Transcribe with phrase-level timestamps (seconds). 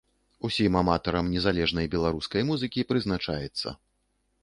[0.47, 3.79] Усім аматарам незалежнай беларускай музыкі прызначаецца.